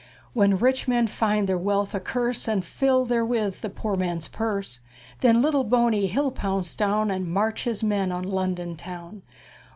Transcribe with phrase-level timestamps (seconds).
[0.33, 4.27] When rich' men find' their wealth' a curse', And fill' there with' the poor' man's
[4.27, 4.79] purse';
[5.19, 8.75] Then lit' tle Bo' ney he'll pounce down', And march' his men' on Lon' don
[8.75, 9.21] town'!